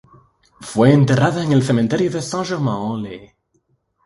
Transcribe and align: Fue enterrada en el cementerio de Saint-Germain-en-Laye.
Fue 0.61 0.91
enterrada 0.93 1.43
en 1.43 1.51
el 1.51 1.61
cementerio 1.61 2.09
de 2.09 2.23
Saint-Germain-en-Laye. 2.23 3.35